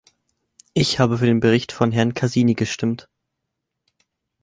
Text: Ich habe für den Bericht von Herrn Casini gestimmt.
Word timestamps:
Ich 0.73 0.97
habe 0.99 1.19
für 1.19 1.27
den 1.27 1.41
Bericht 1.41 1.71
von 1.73 1.91
Herrn 1.91 2.15
Casini 2.15 2.55
gestimmt. 2.55 3.07